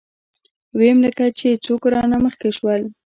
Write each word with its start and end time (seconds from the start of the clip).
ويم 0.77 0.97
لکه 1.05 1.25
چې 1.37 1.61
څوک 1.65 1.81
رانه 1.93 2.17
مخکې 2.25 2.49
شول. 2.57 2.81